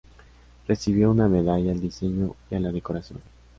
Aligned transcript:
Recibió 0.67 1.11
una 1.11 1.27
medalla 1.27 1.71
al 1.71 1.79
diseño 1.79 2.35
y 2.49 2.55
a 2.55 2.59
la 2.59 2.71
decoración. 2.71 3.21